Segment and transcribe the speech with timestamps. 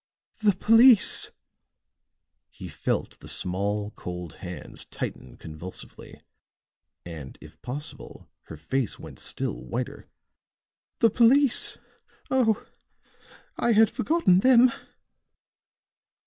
[0.41, 1.31] "The police!"
[2.49, 6.19] He felt the small, cold hands tighten convulsively,
[7.05, 10.07] and, if possible, her face went still whiter.
[11.01, 11.77] "The police!
[12.31, 12.65] Oh!
[13.57, 14.71] I had forgotten them."